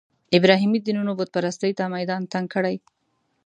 ابراهیمي 0.37 0.79
دینونو 0.85 1.11
بوت 1.17 1.29
پرستۍ 1.35 1.71
ته 1.79 1.83
میدان 1.95 2.21
تنګ 2.33 2.47
کړی. 2.53 2.75